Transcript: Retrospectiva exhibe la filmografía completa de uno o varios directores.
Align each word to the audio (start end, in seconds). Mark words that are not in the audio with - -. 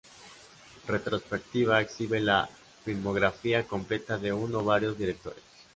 Retrospectiva 0.87 1.79
exhibe 1.79 2.19
la 2.21 2.49
filmografía 2.83 3.67
completa 3.67 4.17
de 4.17 4.33
uno 4.33 4.57
o 4.57 4.63
varios 4.63 4.97
directores. 4.97 5.43